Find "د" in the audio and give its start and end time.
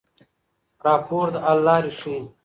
1.33-1.35